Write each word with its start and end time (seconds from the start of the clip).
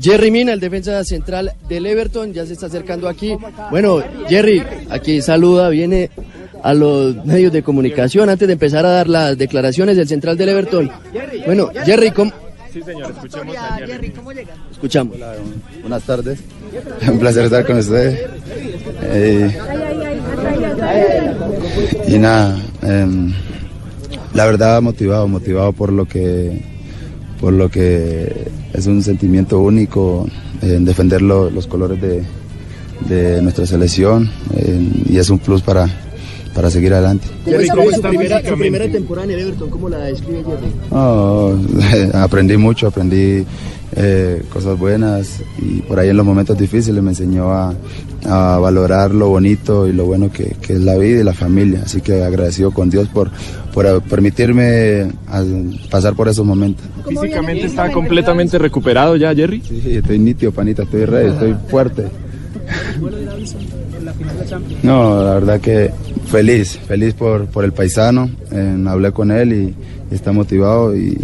Jerry 0.00 0.30
Mina, 0.30 0.52
el 0.52 0.60
defensa 0.60 1.02
central 1.04 1.52
del 1.68 1.86
Everton, 1.86 2.32
ya 2.32 2.46
se 2.46 2.54
está 2.54 2.66
acercando 2.66 3.08
aquí. 3.08 3.36
Bueno, 3.70 4.02
Jerry, 4.28 4.62
aquí 4.90 5.20
saluda, 5.20 5.68
viene 5.68 6.10
a 6.62 6.74
los 6.74 7.24
medios 7.24 7.52
de 7.52 7.62
comunicación 7.62 8.30
antes 8.30 8.46
de 8.46 8.54
empezar 8.54 8.86
a 8.86 8.90
dar 8.90 9.08
las 9.08 9.36
declaraciones 9.36 9.96
del 9.96 10.08
central 10.08 10.36
del 10.36 10.48
Everton. 10.50 10.90
Bueno, 11.46 11.70
Jerry, 11.84 12.10
¿cómo? 12.10 12.32
Sí, 12.72 12.80
señor, 12.82 13.10
escuchemos 13.10 13.56
a 13.56 13.76
Jerry. 13.86 14.10
¿Cómo 14.10 14.32
llega? 14.32 14.54
Escuchamos. 14.70 15.16
Hola, 15.16 15.34
buenas 15.82 16.02
tardes. 16.04 16.38
Un 17.06 17.18
placer 17.18 17.44
estar 17.44 17.66
con 17.66 17.78
ustedes. 17.78 18.30
Eh, 19.02 19.58
y 22.08 22.18
nada, 22.18 22.58
em, 22.82 23.34
la 24.32 24.46
verdad 24.46 24.80
motivado, 24.80 25.28
motivado 25.28 25.72
por 25.74 25.92
lo 25.92 26.06
que 26.06 26.62
por 27.42 27.52
lo 27.52 27.68
que 27.68 28.46
es 28.72 28.86
un 28.86 29.02
sentimiento 29.02 29.58
único 29.60 30.26
en 30.62 30.84
defender 30.84 31.20
lo- 31.20 31.50
los 31.50 31.66
colores 31.66 32.00
de, 32.00 32.22
de 33.08 33.42
nuestra 33.42 33.66
selección 33.66 34.30
eh, 34.56 34.88
y 35.10 35.16
es 35.18 35.28
un 35.28 35.40
plus 35.40 35.60
para, 35.60 35.88
para 36.54 36.70
seguir 36.70 36.94
adelante. 36.94 37.26
Jerry, 37.44 37.66
¿cómo 37.68 37.80
¿cómo 37.82 37.88
es 37.90 37.96
su 37.96 37.96
está 37.96 38.08
primera, 38.10 38.48
su 38.48 38.56
primera 38.56 38.88
temporada 38.88 39.24
en 39.26 39.32
el 39.32 39.40
Everton? 39.40 39.70
¿Cómo 39.70 39.88
la 39.88 39.98
describe 39.98 40.44
Jerry? 40.44 40.72
No, 40.92 41.58
aprendí 42.22 42.56
mucho, 42.56 42.86
aprendí 42.86 43.44
eh, 43.94 44.42
cosas 44.52 44.78
buenas 44.78 45.42
y 45.58 45.82
por 45.82 45.98
ahí 45.98 46.08
en 46.08 46.16
los 46.16 46.26
momentos 46.26 46.56
difíciles 46.56 47.02
me 47.02 47.10
enseñó 47.10 47.52
a, 47.52 47.74
a 48.24 48.58
valorar 48.58 49.12
lo 49.12 49.28
bonito 49.28 49.86
y 49.86 49.92
lo 49.92 50.06
bueno 50.06 50.30
que, 50.30 50.56
que 50.60 50.74
es 50.74 50.80
la 50.80 50.96
vida 50.96 51.20
y 51.20 51.24
la 51.24 51.34
familia. 51.34 51.82
Así 51.84 52.00
que 52.00 52.22
agradecido 52.22 52.70
con 52.70 52.90
Dios 52.90 53.08
por, 53.08 53.30
por 53.72 54.02
permitirme 54.02 55.10
pasar 55.90 56.14
por 56.14 56.28
esos 56.28 56.46
momentos. 56.46 56.84
Físicamente 57.06 57.66
está 57.66 57.90
completamente 57.92 58.58
recuperado 58.58 59.16
ya, 59.16 59.34
Jerry. 59.34 59.62
Sí, 59.62 59.96
estoy 59.96 60.18
nítido, 60.18 60.52
panita, 60.52 60.84
estoy 60.84 61.04
rey, 61.04 61.28
estoy 61.28 61.54
fuerte. 61.68 62.06
No, 64.82 65.22
la 65.22 65.34
verdad 65.34 65.60
que 65.60 65.90
feliz, 66.26 66.78
feliz 66.86 67.14
por, 67.14 67.46
por 67.46 67.64
el 67.64 67.72
paisano. 67.72 68.30
Eh, 68.50 68.84
hablé 68.86 69.12
con 69.12 69.30
él 69.30 69.52
y, 69.52 69.74
y 70.10 70.14
está 70.14 70.32
motivado 70.32 70.96
y 70.96 71.16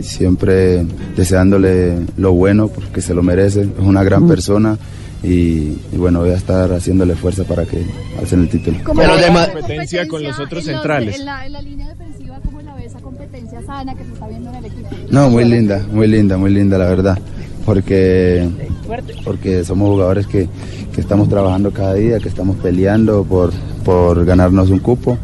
siempre 0.00 0.84
deseándole 1.16 1.98
lo 2.16 2.32
bueno 2.32 2.68
porque 2.68 3.00
se 3.00 3.14
lo 3.14 3.22
merece. 3.22 3.62
Es 3.62 3.68
una 3.78 4.02
gran 4.02 4.26
persona 4.26 4.78
y, 5.22 5.78
y 5.92 5.96
bueno, 5.96 6.20
voy 6.20 6.30
a 6.30 6.36
estar 6.36 6.72
haciéndole 6.72 7.14
fuerza 7.14 7.44
para 7.44 7.64
que 7.64 7.84
alcen 8.18 8.40
el 8.40 8.48
título. 8.48 8.78
¿Cómo 8.84 9.00
Pero 9.00 9.16
de 9.16 9.26
competencia 9.26 10.06
con 10.06 10.22
los 10.22 10.38
otros 10.38 10.66
en 10.66 10.74
centrales. 10.74 11.18
En 11.18 11.24
la, 11.24 11.46
en 11.46 11.52
la 11.52 11.62
línea 11.62 11.88
defensiva, 11.88 12.38
¿cómo 12.44 12.60
la 12.60 12.74
ve 12.74 12.84
esa 12.84 13.00
competencia 13.00 13.62
sana 13.62 13.94
que 13.94 14.04
se 14.04 14.12
está 14.12 14.28
viendo 14.28 14.50
en 14.50 14.56
el 14.56 14.64
equipo? 14.66 14.88
No, 15.10 15.30
muy 15.30 15.44
linda, 15.44 15.84
muy 15.90 16.06
linda, 16.06 16.36
muy 16.36 16.52
linda, 16.52 16.78
la 16.78 16.86
verdad. 16.86 17.18
Porque, 17.64 18.48
porque 19.24 19.64
somos 19.64 19.88
jugadores 19.88 20.26
que, 20.28 20.48
que 20.94 21.00
estamos 21.00 21.28
trabajando 21.28 21.72
cada 21.72 21.94
día, 21.94 22.20
que 22.20 22.28
estamos 22.28 22.56
peleando 22.58 23.24
por, 23.24 23.52
por 23.86 24.24
ganarnos 24.24 24.68
un 24.68 24.80
cupo. 24.80 25.16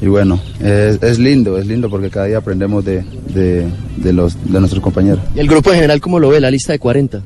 Y 0.00 0.06
bueno, 0.06 0.40
es, 0.58 1.00
es 1.02 1.18
lindo, 1.18 1.58
es 1.58 1.66
lindo 1.66 1.90
porque 1.90 2.08
cada 2.08 2.26
día 2.26 2.38
aprendemos 2.38 2.82
de, 2.84 3.04
de, 3.32 3.66
de 3.98 4.12
los, 4.12 4.42
de 4.50 4.58
nuestros 4.58 4.82
compañeros. 4.82 5.20
¿Y 5.34 5.40
el 5.40 5.48
grupo 5.48 5.70
en 5.70 5.76
general 5.76 6.00
cómo 6.00 6.18
lo 6.18 6.30
ve? 6.30 6.40
La 6.40 6.50
lista 6.50 6.72
de 6.72 6.78
40. 6.78 7.20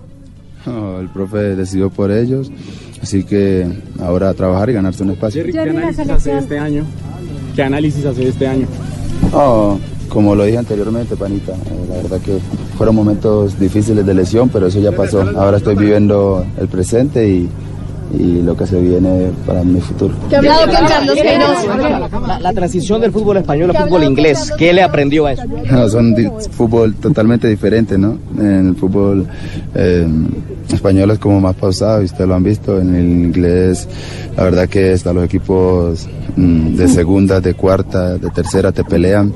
No, 0.67 1.01
el 1.01 1.09
profe 1.09 1.55
decidió 1.57 1.91
por 1.91 2.11
ellos, 2.11 2.51
así 3.01 3.25
que 3.25 3.67
ahora 4.01 4.29
a 4.29 4.35
trabajar 4.35 4.69
y 4.69 4.73
ganarse 4.75 5.05
un 5.05 5.11
espacio. 5.11 5.45
¿qué 5.45 5.59
análisis 5.59 6.11
hace 6.11 6.37
este 6.37 6.59
año? 6.59 6.85
¿Qué 7.55 7.63
análisis 7.63 8.05
hace 8.05 8.29
este 8.29 8.47
año? 8.47 8.67
No, 9.33 9.81
como 10.09 10.35
lo 10.35 10.45
dije 10.45 10.59
anteriormente, 10.59 11.17
panita, 11.17 11.53
eh, 11.53 11.87
la 11.89 11.97
verdad 12.03 12.21
que 12.21 12.39
fueron 12.77 12.97
momentos 12.97 13.59
difíciles 13.59 14.05
de 14.05 14.13
lesión, 14.13 14.49
pero 14.49 14.67
eso 14.67 14.81
ya 14.81 14.93
pasó. 14.93 15.23
Ahora 15.37 15.59
estoy 15.59 15.77
viviendo 15.77 16.45
el 16.61 16.69
presente 16.69 17.27
y, 17.29 17.49
y 18.19 18.43
lo 18.43 18.57
que 18.57 18.67
se 18.67 18.81
viene 18.81 19.31
para 19.47 19.63
mi 19.63 19.81
futuro. 19.81 20.15
¿Qué 20.29 20.37
ha 20.37 20.39
hablado 20.41 20.67
con 20.67 20.87
Carlos 20.87 21.15
Queiroz? 21.15 22.27
La, 22.27 22.41
la 22.41 22.53
transición 22.53 23.01
del 23.01 23.13
fútbol 23.13 23.37
español 23.39 23.71
al 23.75 23.85
fútbol 23.85 24.05
inglés, 24.05 24.53
¿qué 24.59 24.73
le 24.73 24.83
aprendió 24.83 25.27
a 25.27 25.33
eso? 25.33 25.43
No, 25.71 25.89
son 25.89 26.15
di- 26.15 26.29
fútbol 26.51 26.95
totalmente 26.95 27.47
diferente, 27.49 27.97
¿no? 27.99 28.19
En 28.39 28.69
el 28.69 28.75
fútbol 28.77 29.27
eh, 29.75 30.07
español 30.73 31.11
es 31.13 31.19
como 31.19 31.41
más 31.41 31.55
pausado, 31.57 32.03
y 32.03 32.07
ustedes 32.07 32.27
lo 32.29 32.35
han 32.35 32.43
visto. 32.43 32.81
En 32.81 32.95
el 32.95 33.05
inglés, 33.07 33.87
la 34.37 34.45
verdad 34.45 34.69
que 34.69 34.93
hasta 34.93 35.13
los 35.13 35.25
equipos 35.25 36.09
mm, 36.37 36.75
de 36.77 36.89
segunda, 36.89 37.41
de 37.41 37.55
cuarta, 37.55 38.19
de 38.19 38.31
tercera 38.31 38.73
te 38.73 38.83
pelean, 38.85 39.33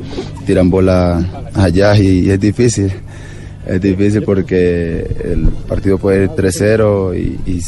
tiran 0.47 0.69
bola 0.71 1.25
allá 1.55 1.97
y, 1.97 2.27
y 2.27 2.31
es 2.31 2.41
difícil. 2.41 2.93
Es 3.67 3.81
difícil 3.81 4.23
porque 4.23 5.01
el 5.25 5.49
partido 5.67 5.97
puede 5.97 6.25
ir 6.25 6.31
3-0 6.31 7.17
y, 7.19 7.51
y- 7.51 7.63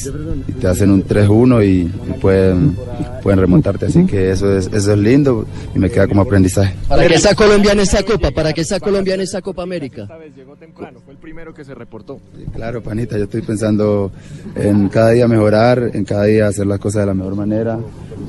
y 0.49 0.53
te 0.53 0.67
hacen 0.69 0.91
un 0.91 1.03
3-1 1.03 1.65
y, 1.65 1.69
y 1.81 1.91
pueden, 2.21 2.77
pueden 3.23 3.41
remontarte. 3.41 3.87
Así 3.87 4.05
que 4.05 4.31
eso 4.31 4.57
es, 4.59 4.67
eso 4.73 4.93
es 4.93 4.99
lindo 4.99 5.47
y 5.75 5.79
me 5.79 5.89
queda 5.89 6.07
como 6.07 6.21
aprendizaje. 6.21 6.75
¿Para 6.87 7.07
qué 7.09 7.15
está 7.15 7.35
Colombia 7.35 7.73
en 7.73 7.81
esta 7.81 8.03
Copa? 8.03 8.31
¿Para 8.31 8.53
qué 8.53 8.61
está 8.61 8.79
Colombia 8.79 9.15
en 9.15 9.23
esta 9.23 9.41
Copa 9.41 9.63
América? 9.63 10.03
Esta 10.03 10.19
vez 10.19 10.37
llegó 10.37 10.55
temprano, 10.57 10.99
fue 11.03 11.15
el 11.15 11.19
primero 11.19 11.55
que 11.55 11.65
se 11.65 11.75
reportó. 11.75 12.21
Claro, 12.55 12.83
panita, 12.83 13.17
yo 13.17 13.25
estoy 13.25 13.41
pensando 13.41 14.13
en 14.55 14.89
cada 14.91 15.11
día 15.13 15.27
mejorar, 15.27 15.93
en 15.95 16.05
cada 16.05 16.25
día 16.25 16.47
hacer 16.49 16.67
las 16.67 16.79
cosas 16.79 17.03
de 17.03 17.07
la 17.07 17.15
mejor 17.15 17.37
manera 17.37 17.79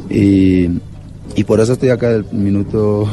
y, 0.09 0.69
y 1.35 1.43
por 1.45 1.59
eso 1.59 1.73
estoy 1.73 1.89
acá 1.89 2.09
del 2.11 2.23
minuto 2.31 3.09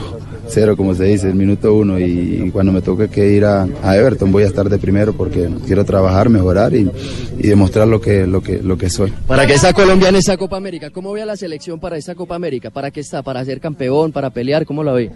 cero, 0.48 0.76
como 0.76 0.94
se 0.94 1.04
dice, 1.04 1.28
el 1.28 1.34
minuto 1.34 1.74
uno 1.74 1.98
y, 1.98 2.50
cuando 2.52 2.72
me 2.72 2.82
toque 2.82 3.08
que 3.08 3.32
ir 3.32 3.44
a, 3.44 3.66
a 3.82 3.96
Everton 3.96 4.30
voy 4.30 4.44
a 4.44 4.46
estar 4.46 4.68
de 4.68 4.78
primero 4.78 5.12
porque 5.12 5.48
quiero 5.66 5.84
trabajar, 5.84 6.28
mejorar 6.28 6.74
y, 6.74 6.90
y 7.38 7.48
demostrar 7.48 7.88
lo 7.88 8.00
que, 8.00 8.26
lo, 8.26 8.42
que, 8.42 8.62
lo 8.62 8.76
que 8.76 8.90
soy. 8.90 9.12
¿Para 9.26 9.46
qué 9.46 9.54
está 9.54 9.72
Colombia 9.72 10.08
en 10.08 10.16
esta 10.16 10.36
Copa 10.36 10.56
América? 10.56 10.90
¿Cómo 10.90 11.12
ve 11.12 11.22
a 11.22 11.26
la 11.26 11.36
selección 11.36 11.80
para 11.80 11.96
esta 11.96 12.14
Copa 12.14 12.34
América? 12.34 12.70
¿Para 12.70 12.90
qué 12.90 13.00
está? 13.00 13.22
¿Para 13.22 13.44
ser 13.44 13.60
campeón? 13.60 14.12
¿Para 14.12 14.30
pelear? 14.30 14.64
¿Cómo 14.66 14.84
la 14.84 14.92
ve? 14.92 15.10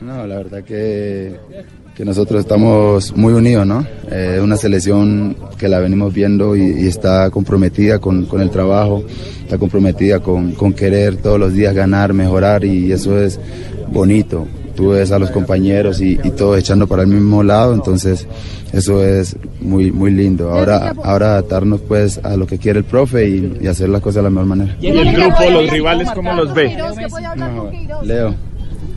No, 0.00 0.26
la 0.26 0.36
verdad 0.36 0.62
que, 0.64 1.34
que 1.94 2.04
nosotros 2.04 2.40
estamos 2.40 3.16
muy 3.16 3.32
unidos, 3.32 3.66
¿no? 3.66 3.86
Es 4.10 4.40
una 4.40 4.56
selección 4.56 5.36
que 5.58 5.68
la 5.68 5.78
venimos 5.78 6.12
viendo 6.12 6.56
y, 6.56 6.62
y 6.62 6.86
está 6.86 7.30
comprometida 7.30 7.98
con, 8.00 8.26
con 8.26 8.40
el 8.40 8.50
trabajo, 8.50 9.04
está 9.42 9.56
comprometida 9.56 10.20
con, 10.20 10.52
con 10.52 10.72
querer 10.74 11.16
todos 11.16 11.38
los 11.38 11.54
días 11.54 11.74
ganar, 11.74 12.12
mejorar 12.12 12.64
y 12.64 12.92
eso 12.92 13.18
es 13.18 13.40
bonito. 13.88 14.46
Tú 14.74 14.90
ves 14.90 15.12
a 15.12 15.18
los 15.18 15.30
compañeros 15.30 16.00
y, 16.00 16.18
y 16.22 16.30
todos 16.30 16.58
echando 16.58 16.86
para 16.86 17.02
el 17.02 17.08
mismo 17.08 17.42
lado, 17.42 17.74
entonces 17.74 18.26
eso 18.72 19.04
es 19.04 19.36
muy 19.60 19.92
muy 19.92 20.10
lindo. 20.10 20.50
Ahora, 20.50 20.92
ahora 21.04 21.32
adaptarnos 21.32 21.80
pues 21.82 22.18
a 22.24 22.36
lo 22.36 22.46
que 22.46 22.58
quiere 22.58 22.80
el 22.80 22.84
profe 22.84 23.28
y, 23.28 23.58
y 23.60 23.66
hacer 23.68 23.88
las 23.88 24.00
cosas 24.00 24.16
de 24.16 24.22
la 24.22 24.30
mejor 24.30 24.46
manera. 24.46 24.76
¿Y 24.80 24.88
el 24.88 25.12
grupo, 25.12 25.36
los 25.50 25.70
rivales, 25.70 26.10
cómo 26.12 26.32
los 26.32 26.52
ve? 26.54 26.66
Queiroz, 26.68 26.98
¿qué 26.98 27.06
puede 27.08 27.26
hablar 27.26 27.52
No? 27.52 27.70
Leo. 28.02 28.34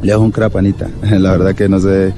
Leo 0.01 0.15
es 0.15 0.21
un 0.21 0.31
crapanita. 0.31 0.88
La 1.01 1.31
verdad 1.31 1.55
que 1.55 1.69
no 1.69 1.79
sé, 1.79 2.13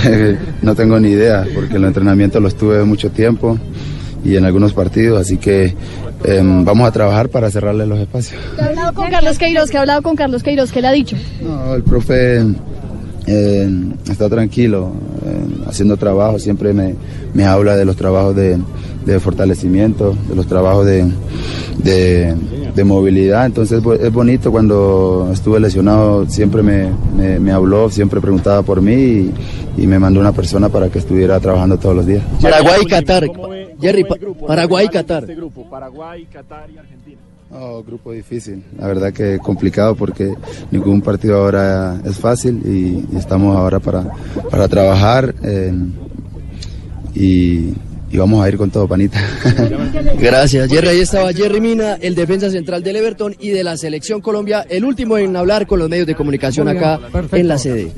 no 0.62 0.74
tengo 0.74 0.98
ni 0.98 1.10
idea, 1.10 1.46
porque 1.54 1.76
en 1.76 1.82
los 1.82 1.88
entrenamientos 1.88 2.42
los 2.42 2.56
tuve 2.56 2.82
mucho 2.84 3.10
tiempo 3.10 3.58
y 4.24 4.36
en 4.36 4.44
algunos 4.44 4.72
partidos, 4.72 5.20
así 5.20 5.36
que 5.36 5.74
em, 6.24 6.64
vamos 6.64 6.88
a 6.88 6.92
trabajar 6.92 7.28
para 7.28 7.50
cerrarle 7.50 7.86
los 7.86 7.98
espacios. 7.98 8.40
¿Qué 8.56 8.62
ha 8.62 8.66
hablado 8.66 8.94
con 8.94 9.10
Carlos 9.10 9.38
Queiroz? 9.38 9.70
¿Qué 9.70 9.76
ha 9.76 9.80
hablado 9.80 10.02
con 10.02 10.16
Carlos 10.16 10.42
Queiroz? 10.42 10.72
¿Qué 10.72 10.82
le 10.82 10.88
ha 10.88 10.92
dicho? 10.92 11.16
No, 11.40 11.74
el 11.74 11.82
profe 11.82 12.44
eh, 13.28 13.68
está 14.10 14.28
tranquilo, 14.28 14.90
eh, 15.24 15.64
haciendo 15.66 15.96
trabajo, 15.96 16.38
siempre 16.38 16.72
me, 16.72 16.94
me 17.34 17.44
habla 17.44 17.76
de 17.76 17.84
los 17.84 17.96
trabajos 17.96 18.34
de, 18.34 18.58
de 19.04 19.20
fortalecimiento, 19.20 20.16
de 20.28 20.34
los 20.34 20.46
trabajos 20.46 20.86
de, 20.86 21.04
de, 21.78 22.34
de 22.74 22.84
movilidad, 22.84 23.46
entonces 23.46 23.82
es 24.00 24.12
bonito 24.12 24.50
cuando 24.50 25.28
estuve 25.32 25.60
lesionado, 25.60 26.26
siempre 26.28 26.62
me, 26.62 26.90
me, 27.16 27.38
me 27.38 27.52
habló, 27.52 27.90
siempre 27.90 28.20
preguntaba 28.20 28.62
por 28.62 28.80
mí 28.80 28.92
y, 28.94 29.32
y 29.76 29.86
me 29.86 29.98
mandó 29.98 30.20
una 30.20 30.32
persona 30.32 30.68
para 30.68 30.88
que 30.88 30.98
estuviera 30.98 31.38
trabajando 31.40 31.76
todos 31.78 31.96
los 31.96 32.06
días. 32.06 32.22
Paraguay 32.40 32.80
y 32.82 32.86
Qatar. 32.86 33.26
¿Cómo 33.26 33.48
ve- 33.48 33.74
Jerry? 33.80 34.04
Paraguay 34.46 34.86
y 34.86 34.88
Qatar. 34.88 35.22
Este 35.22 35.34
grupo, 35.36 35.68
Paraguay, 35.70 36.26
Qatar 36.32 36.68
y 36.70 36.78
Argentina. 36.78 37.18
No, 37.50 37.82
grupo 37.82 38.12
difícil, 38.12 38.62
la 38.78 38.86
verdad 38.86 39.12
que 39.12 39.38
complicado 39.38 39.94
porque 39.94 40.34
ningún 40.70 41.00
partido 41.00 41.38
ahora 41.38 41.98
es 42.04 42.18
fácil 42.18 42.60
y, 42.64 43.06
y 43.14 43.16
estamos 43.16 43.56
ahora 43.56 43.80
para, 43.80 44.04
para 44.50 44.68
trabajar 44.68 45.34
eh, 45.42 45.72
y, 47.14 47.72
y 48.10 48.16
vamos 48.16 48.44
a 48.44 48.48
ir 48.48 48.56
con 48.56 48.70
todo, 48.70 48.86
panita. 48.86 49.18
Gracias, 50.18 50.70
Jerry. 50.70 50.88
Ahí 50.88 51.00
estaba 51.00 51.32
Jerry 51.32 51.60
Mina, 51.60 51.94
el 51.94 52.14
defensa 52.14 52.50
central 52.50 52.82
del 52.82 52.96
Everton 52.96 53.34
y 53.38 53.50
de 53.50 53.64
la 53.64 53.76
Selección 53.76 54.20
Colombia, 54.20 54.66
el 54.68 54.84
último 54.84 55.18
en 55.18 55.36
hablar 55.36 55.66
con 55.66 55.78
los 55.78 55.88
medios 55.88 56.06
de 56.06 56.14
comunicación 56.14 56.68
acá 56.68 57.00
en 57.32 57.48
la 57.48 57.58
sede. 57.58 57.92